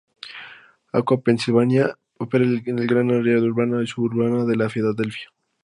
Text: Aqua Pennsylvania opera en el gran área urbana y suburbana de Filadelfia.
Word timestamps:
Aqua 0.93 1.21
Pennsylvania 1.21 1.95
opera 2.17 2.43
en 2.43 2.79
el 2.79 2.87
gran 2.87 3.11
área 3.11 3.37
urbana 3.37 3.83
y 3.83 3.85
suburbana 3.85 4.45
de 4.45 4.67
Filadelfia. 4.71 5.29